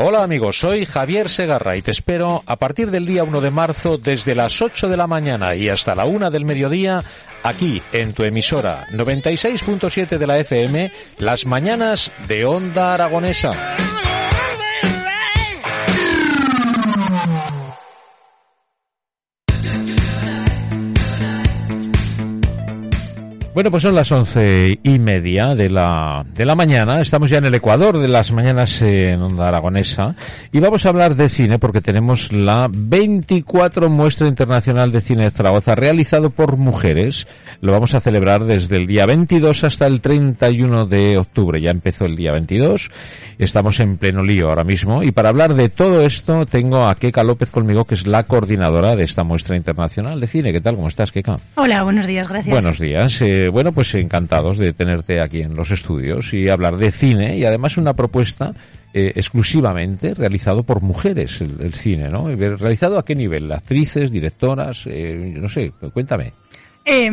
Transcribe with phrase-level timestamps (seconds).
[0.00, 3.98] Hola amigos, soy Javier Segarra y te espero a partir del día 1 de marzo
[3.98, 7.02] desde las 8 de la mañana y hasta la 1 del mediodía
[7.42, 13.76] aquí en tu emisora 96.7 de la FM, las mañanas de Onda Aragonesa.
[23.58, 27.00] Bueno, pues son las once y media de la, de la mañana.
[27.00, 30.14] Estamos ya en el Ecuador de las mañanas en Onda Aragonesa.
[30.52, 35.30] Y vamos a hablar de cine porque tenemos la 24 Muestra Internacional de Cine de
[35.32, 37.26] Zaragoza realizado por mujeres.
[37.60, 41.60] Lo vamos a celebrar desde el día 22 hasta el 31 de octubre.
[41.60, 42.92] Ya empezó el día 22.
[43.40, 45.02] Estamos en pleno lío ahora mismo.
[45.02, 48.94] Y para hablar de todo esto tengo a Keka López conmigo, que es la coordinadora
[48.94, 50.52] de esta Muestra Internacional de Cine.
[50.52, 50.76] ¿Qué tal?
[50.76, 51.38] ¿Cómo estás, Keka?
[51.56, 52.52] Hola, buenos días, gracias.
[52.52, 53.20] Buenos días.
[53.20, 57.44] Eh, bueno, pues encantados de tenerte aquí en los estudios y hablar de cine y
[57.44, 58.54] además una propuesta
[58.94, 62.28] eh, exclusivamente realizado por mujeres el, el, cine, ¿no?
[62.34, 63.52] ¿Realizado a qué nivel?
[63.52, 64.84] ¿Actrices, directoras?
[64.86, 66.32] Eh, no sé, cuéntame.
[66.88, 67.10] Eh,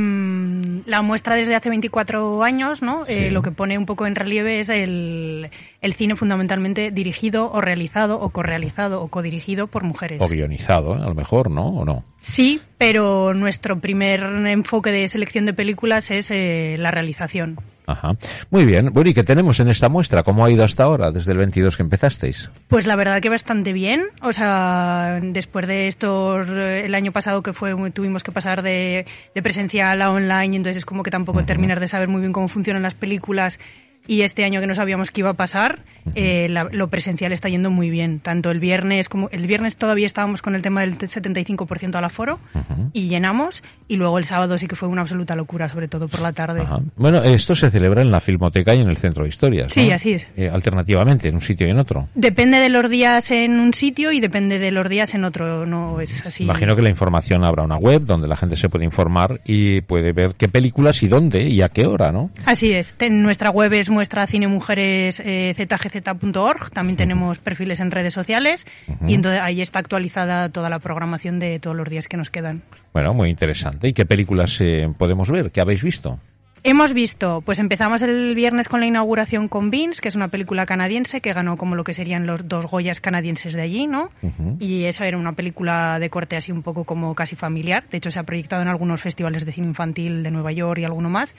[0.85, 3.05] la muestra desde hace 24 años, ¿no?
[3.05, 3.13] Sí.
[3.13, 5.49] Eh, lo que pone un poco en relieve es el,
[5.81, 10.21] el, cine fundamentalmente dirigido o realizado o correalizado o codirigido por mujeres.
[10.21, 11.67] O guionizado, a lo mejor, ¿no?
[11.67, 12.05] ¿O no?
[12.19, 17.59] Sí, pero nuestro primer enfoque de selección de películas es eh, la realización.
[17.88, 18.14] Ajá.
[18.50, 18.91] Muy bien.
[18.94, 20.23] Bueno, ¿y qué tenemos en esta muestra?
[20.23, 22.50] ¿Cómo ha ido hasta ahora, desde el 22 que empezasteis?
[22.68, 24.06] Pues la verdad que bastante bien.
[24.22, 29.41] O sea, después de esto, el año pasado que fue, tuvimos que pasar de, de
[29.41, 31.45] presencial a online, entonces es como que tampoco uh -huh.
[31.45, 33.59] terminar de saber muy bien cómo funcionan las películas
[34.07, 35.79] y este año que no sabíamos qué iba a pasar,
[36.13, 38.19] eh, la, lo presencial está yendo muy bien.
[38.19, 42.39] Tanto el viernes como el viernes todavía estábamos con el tema del 75% al aforo
[42.53, 42.89] uh -huh.
[42.94, 46.21] y llenamos y luego el sábado sí que fue una absoluta locura, sobre todo por
[46.21, 46.61] la tarde.
[46.61, 46.79] Ajá.
[46.95, 49.71] Bueno, esto se celebra en la Filmoteca y en el Centro de Historias.
[49.71, 49.95] Sí, ¿no?
[49.95, 50.27] así es.
[50.35, 52.07] Eh, alternativamente, en un sitio y en otro.
[52.15, 55.99] Depende de los días en un sitio y depende de los días en otro, no
[56.01, 56.44] es así.
[56.44, 60.13] Imagino que la información habrá una web donde la gente se puede informar y puede
[60.13, 62.31] ver qué películas y dónde y a qué hora, ¿no?
[62.45, 62.95] Así es.
[62.99, 68.66] En nuestra web es muestra cine mujeres eh, zgz.org, también tenemos perfiles en redes sociales
[68.88, 69.09] uh -huh.
[69.09, 72.61] y entonces ahí está actualizada toda la programación de todos los días que nos quedan.
[72.94, 73.88] Bueno, muy interesante.
[73.88, 75.50] ¿Y qué películas eh, podemos ver?
[75.50, 76.19] ¿Qué habéis visto?
[76.67, 80.66] Hemos visto, pues empezamos el viernes con la inauguración con Beans, que es una película
[80.66, 84.09] canadiense que ganó como lo que serían los dos Goyas canadienses de allí, ¿no?
[84.23, 84.57] Uh -huh.
[84.59, 87.83] Y esa era una película de corte así un poco como casi familiar.
[87.91, 90.85] De hecho, se ha proyectado en algunos festivales de cine infantil de Nueva York y
[90.85, 91.35] alguno más.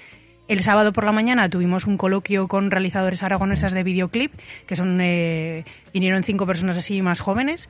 [0.49, 4.33] El sábado por la mañana tuvimos un coloquio con realizadores aragonesas de videoclip,
[4.67, 7.69] que son eh, vinieron cinco personas así más jóvenes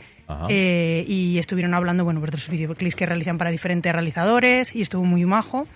[0.51, 4.83] eh, y estuvieron hablando bueno pues de los videoclips que realizan para diferentes realizadores y
[4.83, 5.67] estuvo muy majo.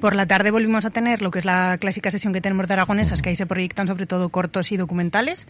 [0.00, 2.74] Por la tarde volvimos a tener lo que es la clásica sesión que tenemos de
[2.74, 5.48] aragonesas, que ahí se proyectan sobre todo cortos y documentales.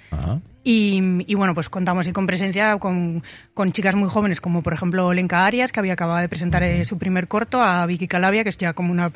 [0.64, 3.22] Y, y, bueno, pues contamos y con presencia con,
[3.54, 6.84] con, chicas muy jóvenes, como por ejemplo Lenka Arias, que había acabado de presentar eh,
[6.84, 9.10] su primer corto, a Vicky Calavia, que es ya como una,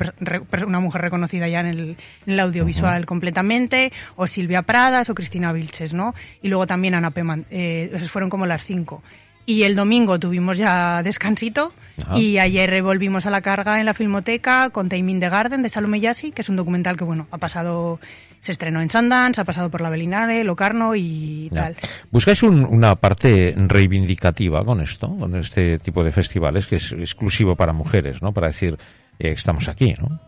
[0.67, 5.51] una mujer reconocida ya en el, en el audiovisual completamente, o Silvia Pradas o Cristina
[5.51, 6.13] Vilches, ¿no?
[6.41, 7.45] Y luego también Ana Peman.
[7.49, 9.03] Eh, esas fueron como las cinco.
[9.45, 12.17] Y el domingo tuvimos ya descansito Ajá.
[12.17, 15.99] y ayer volvimos a la carga en la Filmoteca con Taiming the Garden de Salome
[15.99, 17.99] Yassi, que es un documental que, bueno, ha pasado,
[18.39, 21.63] se estrenó en Sundance, ha pasado por la Belinare, Locarno y ya.
[21.63, 21.75] tal.
[22.09, 27.55] ¿Buscáis un, una parte reivindicativa con esto, con este tipo de festivales que es exclusivo
[27.57, 28.31] para mujeres, ¿no?
[28.31, 28.77] Para decir,
[29.19, 30.19] eh, estamos aquí, ¿no?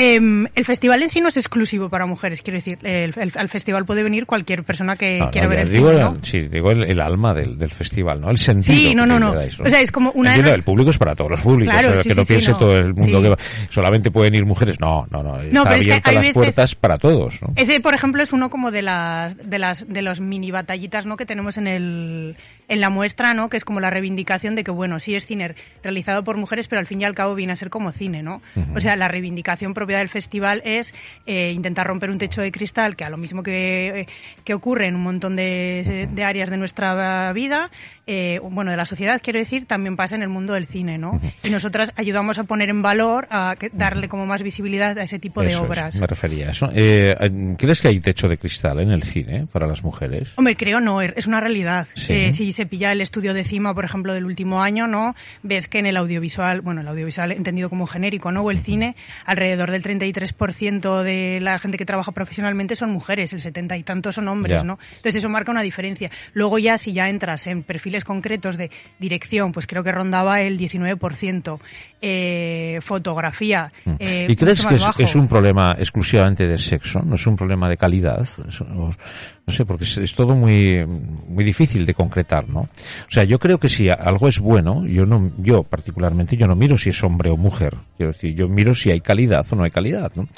[0.00, 0.14] Eh,
[0.54, 3.84] el festival en sí no es exclusivo para mujeres, quiero decir, el, el, al festival
[3.84, 6.18] puede venir cualquier persona que no, quiera no, ver el digo, film, ¿no?
[6.22, 8.30] Sí, digo el, el alma del, del, festival, ¿no?
[8.30, 8.78] El sentido.
[8.78, 9.34] Sí, no, que no, no.
[9.34, 9.66] Dais, ¿no?
[9.66, 10.30] O sea, es como una...
[10.30, 12.54] Entiendo, el público es para todos los públicos, claro, o sea, sí, que no piense
[12.54, 13.38] todo el mundo que va,
[13.70, 14.78] solamente pueden ir mujeres.
[14.78, 15.40] No, no, no.
[15.40, 17.52] Está no, abierto es las veces, puertas para todos, ¿no?
[17.56, 21.16] Ese, por ejemplo, es uno como de las, de las, de los mini batallitas, ¿no?
[21.16, 22.36] Que tenemos en el,
[22.68, 23.48] en la muestra, ¿no?
[23.48, 26.80] Que es como la reivindicación de que, bueno, sí es cine realizado por mujeres, pero
[26.80, 28.42] al fin y al cabo viene a ser como cine, ¿no?
[28.74, 30.94] O sea, la reivindicación propia del festival es
[31.26, 34.06] eh, intentar romper un techo de cristal, que a lo mismo que, eh,
[34.44, 37.70] que ocurre en un montón de, de áreas de nuestra vida,
[38.10, 41.20] eh, bueno, de la sociedad, quiero decir, también pasa en el mundo del cine, ¿no?
[41.44, 45.42] Y nosotras ayudamos a poner en valor, a darle como más visibilidad a ese tipo
[45.42, 45.94] de obras.
[45.96, 46.70] me refería a eso.
[46.74, 47.14] Eh,
[47.58, 50.32] ¿Crees que hay techo de cristal en el cine para las mujeres?
[50.36, 51.86] Hombre, creo no, es una realidad.
[52.08, 55.14] Eh, si se pilla el estudio de CIMA, por ejemplo, del último año, ¿no?
[55.44, 58.42] Ves que en el audiovisual, bueno, el audiovisual entendido como genérico, ¿no?
[58.42, 63.40] O el cine, alrededor del 33% de la gente que trabaja profesionalmente son mujeres, el
[63.40, 64.78] 70 y tanto son hombres, ¿no?
[64.88, 66.10] Entonces eso marca una diferencia.
[66.34, 70.58] Luego ya si ya entras en perfiles concretos de dirección, pues creo que rondaba el
[70.58, 71.60] 19%.
[72.00, 73.72] Eh, fotografía.
[73.84, 73.90] Mm.
[73.98, 74.64] Eh, ¿Y crees
[74.96, 77.00] que es, un problema exclusivamente de sexo?
[77.04, 78.24] ¿No es un problema de calidad?
[78.68, 82.60] no sé, porque es, todo muy, muy difícil de concretar, ¿no?
[82.60, 86.56] O sea, yo creo que si algo es bueno, yo no, yo particularmente, yo no
[86.56, 87.76] miro si es hombre o mujer.
[87.96, 90.28] Quiero decir, yo miro si hay calidad o no hay calidad, ¿no?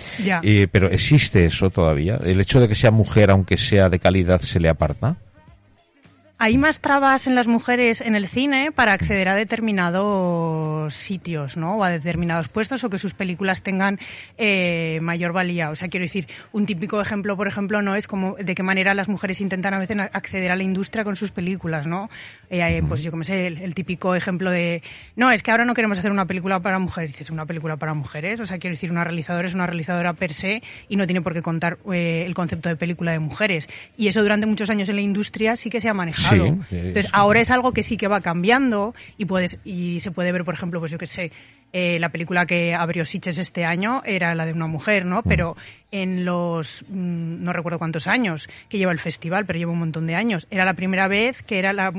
[0.43, 2.19] Eh, pero existe eso todavía.
[2.23, 5.17] El hecho de que sea mujer, aunque sea de calidad, se le aparta.
[6.43, 11.77] Hay más trabas en las mujeres en el cine para acceder a determinados sitios, ¿no?
[11.77, 13.99] O a determinados puestos o que sus películas tengan
[14.39, 15.69] eh, mayor valía.
[15.69, 18.95] O sea, quiero decir, un típico ejemplo, por ejemplo, no es como de qué manera
[18.95, 22.09] las mujeres intentan a veces acceder a la industria con sus películas, ¿no?
[22.49, 24.83] Eh, eh, pues yo como sé, el, típico ejemplo de,
[25.17, 27.13] no, es que ahora no queremos hacer una película para mujeres.
[27.13, 28.41] Dices, una película para mujeres.
[28.41, 31.35] O sea, quiero decir, una realizadora es una realizadora per se y no tiene por
[31.35, 33.69] qué contar el concepto de película de mujeres.
[33.99, 36.30] Y eso durante muchos años en la industria sí que se ha manejado.
[36.33, 40.45] Entonces, ahora es algo que sí que va cambiando y puedes y se puede ver,
[40.45, 41.31] por ejemplo, pues yo que sé,
[41.73, 45.21] eh, la película que abrió Siches este año era la de una mujer, ¿no?
[45.21, 45.29] Mm.
[45.29, 45.57] Pero
[45.93, 50.07] en los, mm, no recuerdo cuántos años que lleva el festival, pero lleva un montón
[50.07, 51.93] de años, era la primera vez que era la,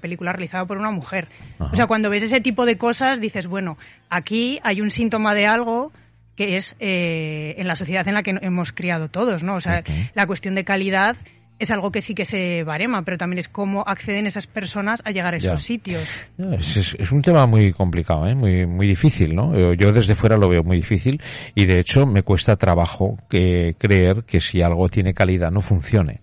[0.00, 1.28] película realizada por una mujer.
[1.58, 3.76] O sea, cuando ves ese tipo de cosas, dices, bueno,
[4.08, 5.92] aquí hay un síntoma de algo
[6.36, 9.56] que es eh, en la sociedad en la que hemos criado todos, ¿no?
[9.56, 9.82] O sea,
[10.14, 11.16] la cuestión de calidad
[11.58, 15.10] es algo que sí que se barema, pero también es cómo acceden esas personas a
[15.10, 16.30] llegar a esos sitios.
[16.58, 18.34] Es, un tema muy complicado, ¿eh?
[18.34, 19.74] muy, muy difícil, ¿no?
[19.74, 21.20] Yo desde fuera lo veo muy difícil
[21.54, 26.20] y de hecho me cuesta trabajo que creer que si algo tiene calidad no funcione.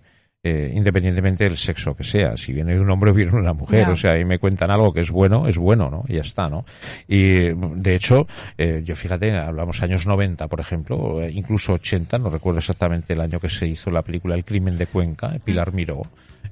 [0.48, 2.36] Eh, independientemente del sexo que sea.
[2.36, 5.00] Si viene un hombre o viene una mujer, o sea, y me cuentan algo que
[5.00, 6.04] es bueno, es bueno, ¿no?
[6.06, 6.64] Y ya está, ¿no?
[7.08, 12.30] Y de hecho, eh, yo fíjate, hablamos años 90, por ejemplo, eh, incluso 80, no
[12.30, 16.02] recuerdo exactamente el año que se hizo la película El crimen de Cuenca, Pilar Miró.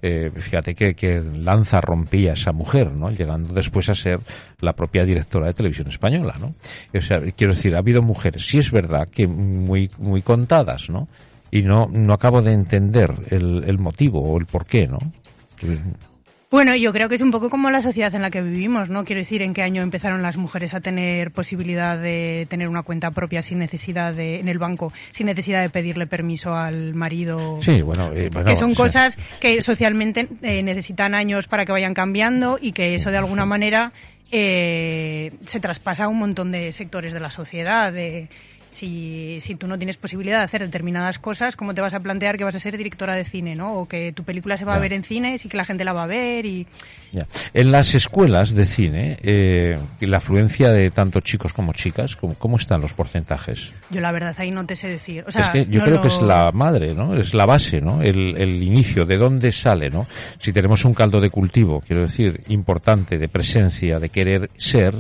[0.03, 3.11] fíjate que, que Lanza rompía a esa mujer, ¿no?
[3.11, 4.19] Llegando después a ser
[4.59, 6.53] la propia directora de televisión española, ¿no?
[6.93, 11.07] O sea, quiero decir, ha habido mujeres, sí es verdad que muy, muy contadas, ¿no?
[11.55, 14.99] Y no, no acabo de entender el, el motivo o el por qué, ¿no?
[16.51, 19.05] Bueno, yo creo que es un poco como la sociedad en la que vivimos, ¿no?
[19.05, 23.13] Quiero decir, en qué año empezaron las mujeres a tener posibilidad de tener una cuenta
[23.13, 27.59] propia sin necesidad de, en el banco, sin necesidad de pedirle permiso al marido.
[27.61, 32.59] Sí, bueno, eh, que son cosas que socialmente eh, necesitan años para que vayan cambiando
[32.61, 33.93] y que eso de alguna manera
[34.33, 37.93] eh, se traspasa a un montón de sectores de la sociedad.
[37.93, 38.29] De,
[38.75, 42.37] si, si tú no tienes posibilidad de hacer determinadas cosas, ¿cómo te vas a plantear
[42.37, 43.75] que vas a ser directora de cine, ¿no?
[43.75, 45.93] O que tu película se va a ver en cine y que la gente la
[45.93, 46.67] va a ver y...
[47.53, 52.81] En las escuelas de cine, eh, la afluencia de tanto chicos como chicas, ¿cómo, están
[52.81, 53.73] los porcentajes?
[53.91, 55.25] Yo la verdad ahí no te sé decir.
[55.25, 57.15] O sea, yo creo que es la madre, ¿no?
[57.15, 58.03] Es la base, ¿no?
[58.03, 60.09] El, el inicio, de dónde sale, ¿no?
[60.41, 64.97] Si tenemos un caldo de cultivo, quiero decir, importante, de presencia, de querer ser,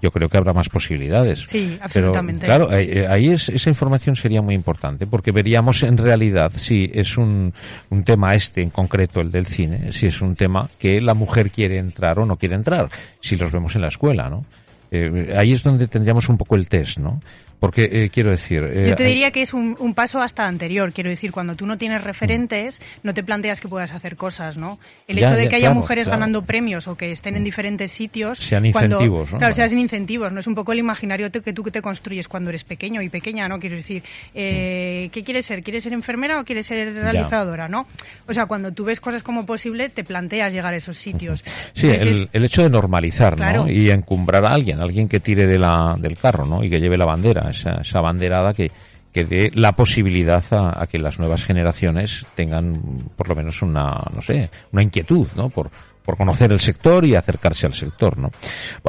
[0.00, 1.44] yo creo que habrá más posibilidades.
[1.48, 2.46] Sí, absolutamente.
[2.46, 7.16] Pero, claro, ahí es, esa información sería muy importante, porque veríamos en realidad si es
[7.16, 7.52] un,
[7.90, 11.50] un tema este en concreto, el del cine, si es un tema que la mujer
[11.50, 12.88] quiere entrar o no quiere entrar,
[13.20, 14.44] si los vemos en la escuela, ¿no?
[14.90, 17.20] Eh, ahí es donde tendríamos un poco el test, ¿no?
[17.60, 18.64] Porque eh, quiero decir.
[18.64, 20.92] Eh, Yo te diría que es un, un, paso hasta anterior.
[20.92, 24.78] Quiero decir, cuando tú no tienes referentes, no te planteas que puedas hacer cosas, ¿no?
[25.06, 28.38] El hecho de que haya mujeres ganando premios o que estén en diferentes sitios.
[28.38, 29.38] Sean incentivos, ¿no?
[29.38, 30.40] Claro, sean incentivos, ¿no?
[30.40, 33.46] Es un poco el imaginario que tú que te construyes cuando eres pequeño y pequeña,
[33.46, 33.60] ¿no?
[33.60, 34.02] Quiero decir,
[34.34, 35.62] eh, ¿qué quieres ser?
[35.62, 37.86] ¿Quieres ser enfermera o quieres ser realizadora, no?
[38.26, 41.44] O sea, cuando tú ves cosas como posible, te planteas llegar a esos sitios.
[41.74, 43.68] Sí, el, el, hecho de normalizar, ¿no?
[43.68, 46.64] Y encumbrar a alguien, alguien que tire de la, del carro, ¿no?
[46.64, 48.70] Y que lleve la bandera esa, esa banderada que,
[49.12, 52.80] que dé la posibilidad a, que las nuevas generaciones tengan
[53.16, 55.48] por lo menos una, no sé, una inquietud, ¿no?
[55.48, 55.70] Por,
[56.04, 58.30] por conocer el sector y acercarse al sector, ¿no?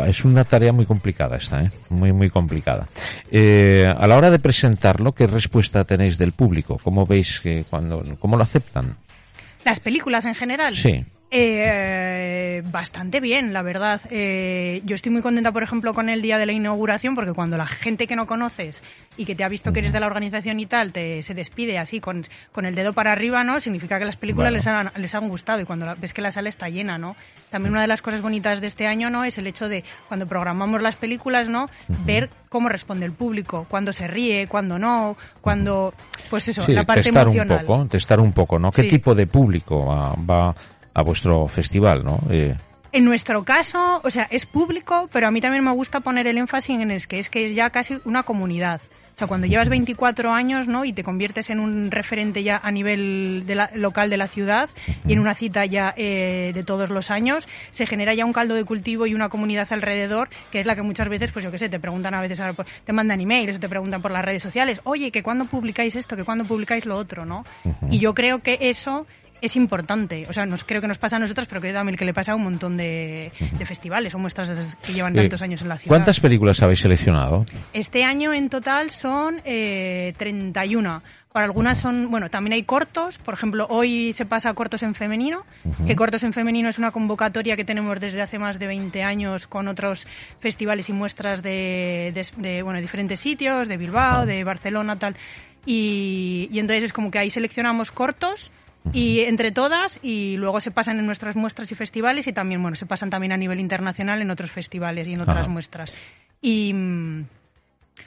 [0.06, 1.72] Es una tarea muy complicada esta, ¿eh?
[1.90, 2.88] Muy, muy complicada.
[3.30, 6.80] Eh, a la hora de presentarlo, ¿qué respuesta tenéis del público?
[6.84, 8.98] ¿Cómo veis que cuando, cómo lo aceptan?
[9.66, 10.76] ¿Las películas en general?
[10.76, 11.06] Sí.
[11.34, 14.02] Eh, bastante bien, la verdad.
[14.10, 17.58] Eh, yo estoy muy contenta, por ejemplo, con el día de la inauguración, porque cuando
[17.58, 18.84] la gente que no conoces
[19.18, 21.78] y que te ha visto que eres de la organización y tal, te, se despide
[21.80, 23.62] así con, con el dedo para arriba, ¿no?
[23.62, 26.50] Significa que las películas les, han, les han gustado y cuando ves que la sala
[26.50, 27.16] está llena, ¿no?
[27.50, 29.24] También una de las cosas bonitas de este año, ¿no?
[29.24, 31.70] Es el hecho de cuando programamos las películas, ¿no?
[32.06, 35.94] Ver cómo responde el público, cuando se ríe, cuando no, cuando,
[36.30, 37.60] pues eso, la parte testar emocional.
[37.62, 38.70] un poco, testar un poco, ¿no?
[38.72, 38.90] ¿Qué Sí.
[38.90, 40.56] tipo de público va, va
[40.94, 42.20] a vuestro festival, no?
[42.30, 42.56] Eh,
[42.94, 46.38] En nuestro caso, o sea, es público, pero a mí también me gusta poner el
[46.38, 48.82] énfasis en es que es que es ya casi una comunidad.
[49.16, 50.84] O sea, cuando llevas 24 años, ¿no?
[50.84, 54.70] Y te conviertes en un referente ya a nivel de la- local de la ciudad
[55.08, 58.56] y en una cita ya eh, de todos los años, se genera ya un caldo
[58.56, 61.60] de cultivo y una comunidad alrededor, que es la que muchas veces, pues yo qué
[61.60, 64.26] sé, te preguntan a veces, ahora por- te mandan emails o te preguntan por las
[64.26, 67.44] redes sociales, oye, que cuándo publicáis esto, que cuándo publicáis lo otro, ¿no?
[67.92, 69.06] Y yo creo que eso
[69.42, 70.26] es importante.
[70.30, 72.34] O sea, nos, creo que nos pasa a nosotros, pero creo también que le pasa
[72.34, 75.78] a un montón de, de festivales o muestras que llevan eh, tantos años en la
[75.78, 75.90] ciudad.
[75.90, 77.46] ¿Cuántas películas habéis seleccionado?
[77.74, 81.02] Este año en total son eh, 31.
[81.32, 83.18] Para algunas son, bueno, también hay cortos.
[83.18, 85.46] Por ejemplo, hoy se pasa a cortos en femenino,
[85.88, 89.48] que cortos en femenino es una convocatoria que tenemos desde hace más de 20 años
[89.48, 90.06] con otros
[90.42, 95.16] festivales y muestras de, de, de, bueno, diferentes sitios, de Bilbao, de Barcelona, tal.
[95.66, 98.52] Y, y entonces es como que ahí seleccionamos cortos
[98.94, 102.76] y entre todas y luego se pasan en nuestras muestras y festivales y también bueno
[102.76, 105.50] se pasan también a nivel internacional en otros festivales y en otras Ajá.
[105.50, 105.94] muestras
[106.42, 107.26] y mm,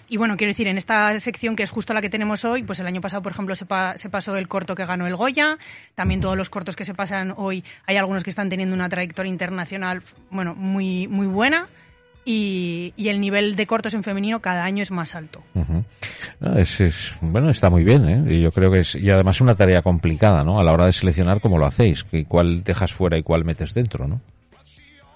[0.09, 2.81] y bueno, quiero decir, en esta sección que es justo la que tenemos hoy, pues
[2.81, 5.57] el año pasado, por ejemplo, se, pa- se pasó el corto que ganó el Goya.
[5.95, 9.31] También todos los cortos que se pasan hoy, hay algunos que están teniendo una trayectoria
[9.31, 11.69] internacional, bueno, muy, muy buena.
[12.25, 15.43] Y, y el nivel de cortos en femenino cada año es más alto.
[16.41, 18.35] No, es, es- bueno, está muy bien, ¿eh?
[18.37, 20.59] Y yo creo que es, y además una tarea complicada, ¿no?
[20.59, 23.75] A la hora de seleccionar cómo lo hacéis, que cuál dejas fuera y cuál metes
[23.75, 24.21] dentro, ¿no?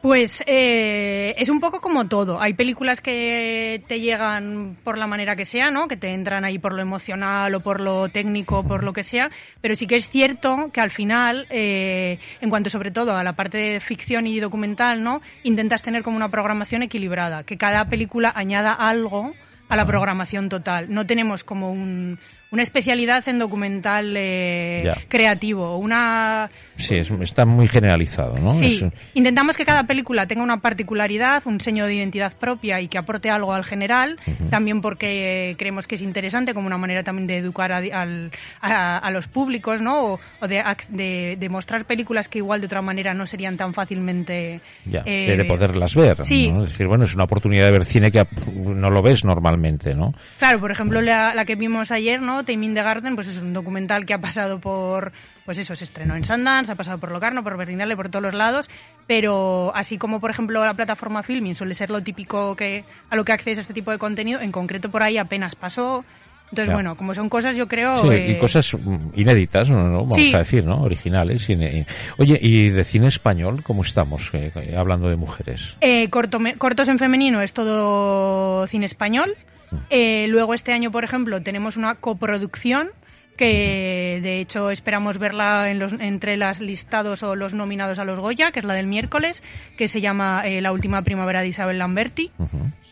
[0.00, 2.40] Pues eh, es un poco como todo.
[2.40, 5.88] Hay películas que te llegan por la manera que sea, ¿no?
[5.88, 9.28] Que te entran ahí por lo emocional o por lo técnico, por lo que sea.
[9.60, 13.32] Pero sí que es cierto que al final, eh, en cuanto sobre todo a la
[13.32, 15.20] parte de ficción y documental, ¿no?
[15.42, 19.34] Intentas tener como una programación equilibrada, que cada película añada algo
[19.68, 20.86] a la programación total.
[20.94, 27.66] No tenemos como un, una especialidad en documental eh, creativo, una Sí, es- está muy
[27.66, 28.52] generalizado, ¿no?
[28.52, 32.86] Sí, Es- intentamos que cada película tenga una particularidad, un sello de identidad propia y
[32.88, 37.26] que aporte algo al general, también porque creemos que es interesante como una manera también
[37.26, 40.12] de educar a, al- a- a los públicos, ¿no?
[40.14, 43.74] O, o de, de, de mostrar películas que igual de otra manera no serían tan
[43.74, 44.60] fácilmente...
[44.86, 46.24] ya, eh, de, de poderlas ver.
[46.24, 46.48] sí.
[46.50, 46.64] ¿no?
[46.64, 48.24] Es decir, bueno, es una oportunidad de ver cine que
[48.54, 50.14] no lo ves normalmente, ¿no?
[50.38, 52.37] Claro, por ejemplo, la, la que vimos ayer, ¿no?
[52.44, 55.12] Taming the Garden, pues es un documental que ha pasado por,
[55.44, 58.34] pues eso, se estrenó en Sundance, ha pasado por Locarno, por Berlinale, por todos los
[58.34, 58.68] lados,
[59.06, 63.24] pero así como, por ejemplo, la plataforma Filming suele ser lo típico que a lo
[63.24, 66.04] que accedes a este tipo de contenido, en concreto por ahí apenas pasó.
[66.50, 67.94] Entonces, bueno, como son cosas, yo creo...
[67.98, 69.76] Sí, eh, y cosas mm, inéditas, ¿no?
[70.06, 70.32] Vamos Sí.
[70.34, 70.80] a decir, ¿no?
[70.80, 71.46] Originales.
[72.16, 74.30] Oye, ¿y de cine español cómo estamos?
[74.32, 75.76] Eh, eh, hablando de mujeres.
[75.82, 79.36] Eh, corto- cortos en femenino es todo cine español.
[79.90, 82.90] Eh, luego este año, por ejemplo, tenemos una coproducción
[83.38, 88.18] que de hecho esperamos verla en los, entre los listados o los nominados a los
[88.18, 89.42] Goya, que es la del miércoles,
[89.76, 92.32] que se llama eh, La última primavera de Isabel Lamberti.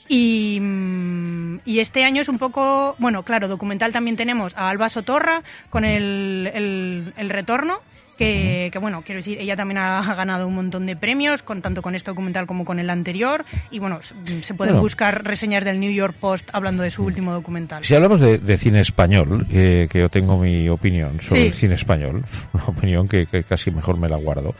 [0.08, 4.88] Y, mm, y este año es un poco, bueno, claro, documental también tenemos a Alba
[4.88, 7.80] Sotorra con el, el, el retorno,
[8.16, 11.82] que, que, bueno, quiero decir, ella también ha ganado un montón de premios, con, tanto
[11.82, 14.80] con este documental como con el anterior, y bueno, se pueden Bueno.
[14.82, 17.84] buscar reseñas del New York Post hablando de su último documental.
[17.84, 21.46] Si hablamos de, de cine español, eh, que yo tengo mi opinión sobre Sí.
[21.48, 24.54] el cine español, una opinión que, que casi mejor me la guardo.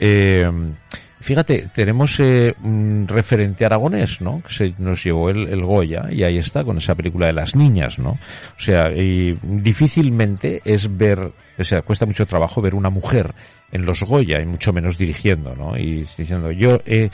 [0.00, 0.48] Eh,
[1.20, 4.42] fíjate, tenemos eh, un referente aragonés, ¿no?
[4.42, 7.54] Que se nos llevó el, el Goya y ahí está con esa película de las
[7.56, 8.10] niñas, ¿no?
[8.12, 8.18] O
[8.60, 8.84] sea,
[9.42, 11.18] difícilmente es ver,
[11.58, 13.34] o sea, cuesta mucho trabajo ver una mujer
[13.70, 15.76] en los Goya y mucho menos dirigiendo, ¿no?
[15.76, 17.10] Y diciendo, yo he,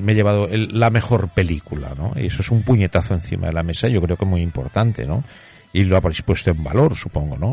[0.00, 2.12] me he llevado el- la mejor película, ¿no?
[2.16, 5.22] Y eso es un puñetazo encima de la mesa, yo creo que muy importante, ¿no?
[5.72, 7.52] Y lo habréis puesto en valor, supongo, ¿no?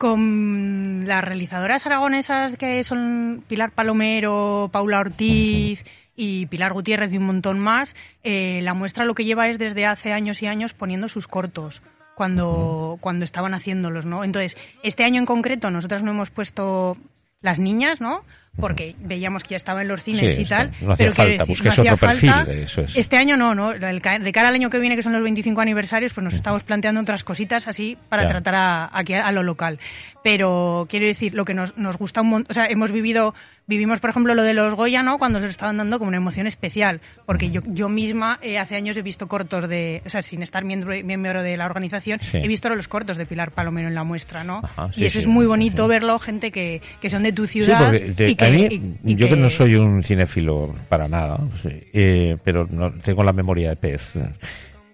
[0.00, 5.84] Con las realizadoras aragonesas que son Pilar Palomero, Paula Ortiz
[6.16, 9.84] y Pilar Gutiérrez y un montón más, eh, la muestra lo que lleva es desde
[9.84, 11.82] hace años y años poniendo sus cortos
[12.14, 14.24] cuando, cuando estaban haciéndolos, ¿no?
[14.24, 16.96] Entonces, este año en concreto nosotras no hemos puesto
[17.42, 18.24] las niñas, ¿no?
[18.58, 20.68] Porque veíamos que ya estaba en los cines Sí, y tal.
[20.70, 20.84] está.
[20.84, 22.52] No hacía pero falta, busques no hacía otro perfil, falta.
[22.52, 22.96] eso es.
[22.96, 23.72] Este año no, ¿no?
[23.72, 24.00] De
[24.32, 27.24] cara al año que viene, que son los 25 aniversarios, pues nos estamos planteando otras
[27.24, 28.28] cositas así para Ya.
[28.28, 29.78] tratar a, aquí a, lo local.
[30.22, 33.34] Pero quiero decir, lo que nos, nos gusta un montón, o sea, hemos vivido
[33.66, 35.16] vivimos, por ejemplo, lo de los Goya, ¿no?
[35.18, 38.74] Cuando se lo estaban dando como una emoción especial, porque yo, yo misma eh, hace
[38.74, 42.38] años he visto cortos de, o sea, sin estar miembro, miembro de la organización, Sí.
[42.38, 44.60] he visto los cortos de Pilar Palomero en la muestra, ¿no?
[44.64, 47.92] Ajá, sí, y eso es muy bonito verlo, gente que, que son de tu ciudad.
[47.92, 51.08] porque y que, a mí, y- y yo que, que- no soy un cinéfilo para
[51.08, 54.12] nada, eh, pero no tengo la memoria de pez.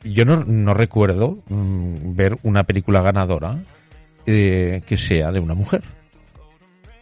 [0.04, 3.58] Yo no, no recuerdo mm, ver una película ganadora
[4.26, 5.82] eh, que sea de una mujer.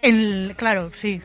[0.03, 1.21] el- claro, sí.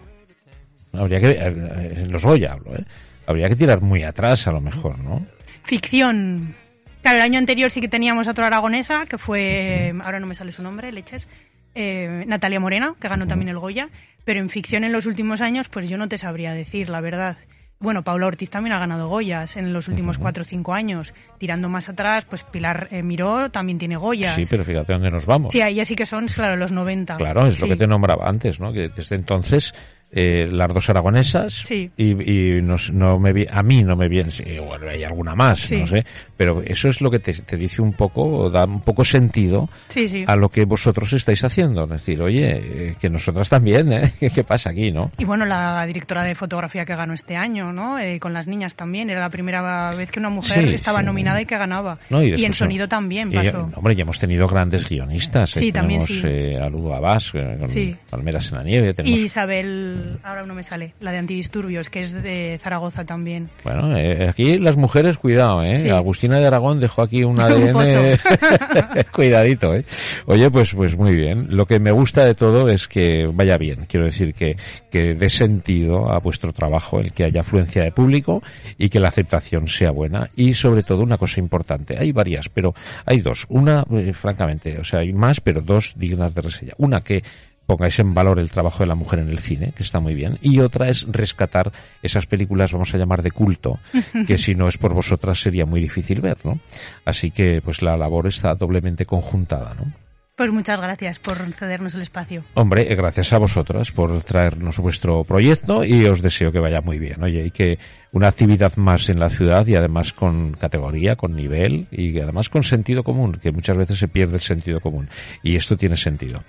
[0.94, 2.84] Habría que, eh, en los Goya hablo, ¿eh?
[3.28, 5.26] Habría que tirar muy atrás a lo mejor, ¿no?
[5.64, 6.56] Ficción.
[7.02, 10.52] Claro, el año anterior sí que teníamos otra aragonesa, que fue, ahora no me sale
[10.52, 11.28] su nombre, leches,
[11.76, 13.90] eh, Natalia Morena, que ganó también el Goya,
[14.30, 17.38] pero en ficción en los últimos años, pues yo no te sabría decir, la verdad.
[17.80, 21.16] Bueno, Paula Ortiz también ha ganado Goyas en los últimos cuatro o cinco años.
[21.40, 24.36] Tirando más atrás, pues Pilar eh, Miró también tiene Goyas.
[24.36, 25.52] Sí, pero fíjate dónde nos vamos.
[25.52, 27.18] Sí, ahí sí que son, claro, los 90.
[27.18, 28.72] Claro, es lo que te nombraba antes, ¿no?
[28.72, 29.74] Que desde entonces
[30.12, 31.90] eh, las dos aragonesas Sí.
[31.98, 35.36] y, y nos- no me vi- a mí no me viene, sí, bueno, hay alguna
[35.36, 35.78] más, Sí.
[35.78, 36.04] no sé,
[36.36, 39.70] pero eso es lo que te, te dice un poco, o da un poco sentido
[39.90, 40.24] Sí, sí.
[40.26, 41.84] a lo que vosotros estáis haciendo.
[41.84, 42.46] Es decir, oye,
[42.90, 44.14] eh, que nosotras también, ¿eh?
[44.34, 45.12] ¿Qué, pasa aquí, no?
[45.18, 48.00] Y bueno, la directora de fotografía que ganó este año, ¿no?
[48.00, 49.10] Eh, con las niñas también.
[49.10, 51.98] Era la primera vez que una mujer estaba nominada y que ganaba.
[52.10, 53.70] No, y, después, en sonido también y, pasó.
[53.76, 55.56] hombre, ya hemos tenido grandes guionistas.
[55.58, 57.96] eh, Sí, también tenemos eh, a Lu Abbas, eh, con Sí.
[58.10, 58.90] Palmeras en la nieve.
[58.90, 63.50] Y Tenemos, Isabel, ahora no me sale, la de antidisturbios, que es de Zaragoza también.
[63.64, 65.80] Bueno, eh, aquí las mujeres, cuidado, ¿eh?
[65.80, 65.90] Sí.
[65.90, 68.20] Agustina de Aragón dejó aquí un ADN.
[69.12, 69.86] Cuidadito, ¿eh?
[70.26, 71.48] Oye, pues, pues muy bien.
[71.50, 73.86] Lo que me gusta de todo es que vaya bien.
[73.88, 74.58] Quiero decir que,
[74.92, 78.42] que dé sentido a vuestro trabajo, el que haya afluencia de público
[78.78, 80.30] y que la aceptación sea buena.
[80.36, 81.98] Y sobre todo una cosa importante.
[81.98, 82.74] Hay varias, pero
[83.06, 83.46] hay dos.
[83.50, 86.74] Una, eh, francamente, o sea, hay más, pero dos dignas de reseña.
[86.78, 87.24] Una que
[87.70, 90.40] pongáis en valor el trabajo de la mujer en el cine, que está muy bien,
[90.42, 91.72] y otra es rescatar
[92.02, 93.80] esas películas, vamos a llamar de culto,
[94.28, 96.60] que si no es por vosotras sería muy difícil ver, ¿no?
[97.06, 99.94] Así que pues la labor está doblemente conjuntada, ¿no?
[100.36, 102.44] Pues muchas gracias por cedernos el espacio.
[102.54, 106.98] Hombre, eh, gracias a vosotras por traernos vuestro proyecto y os deseo que vaya muy
[106.98, 107.78] bien, oye, y que
[108.12, 112.64] una actividad más en la ciudad y además con categoría, con nivel y además con
[112.64, 115.10] sentido común, que muchas veces se pierde el sentido común
[115.44, 116.44] y esto tiene sentido.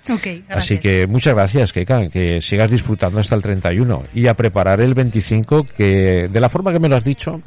[0.49, 4.93] Así que muchas gracias, Keika, que sigas disfrutando hasta el 31 y a preparar el
[4.93, 7.41] 25 que de la forma que me lo has dicho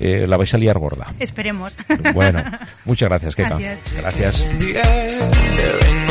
[0.00, 1.06] eh, la vais a liar gorda.
[1.18, 1.76] Esperemos.
[2.14, 2.42] Bueno,
[2.84, 3.58] muchas gracias, Keika.
[3.58, 4.46] Gracias.
[4.72, 6.01] Gracias.